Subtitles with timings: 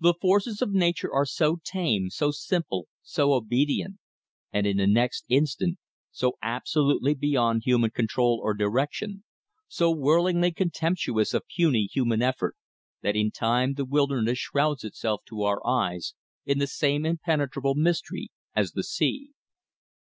[0.00, 3.98] The forces of nature are so tame, so simple, so obedient;
[4.54, 5.76] and in the next instant
[6.10, 9.22] so absolutely beyond human control or direction,
[9.68, 12.56] so whirlingly contemptuous of puny human effort,
[13.02, 16.14] that in time the wilderness shrouds itself to our eyes
[16.46, 19.32] in the same impenetrable mystery as the sea.